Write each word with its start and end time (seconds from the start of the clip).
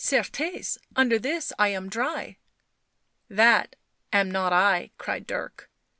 Certes, 0.03 0.79
under 0.95 1.19
this 1.19 1.53
I 1.59 1.67
am 1.67 1.87
dry."" 1.87 2.37
That 3.39 3.75
am 4.11 4.31
not 4.31 4.51
I!" 4.51 4.89
cried 4.97 5.27
Dirk. 5.27 5.69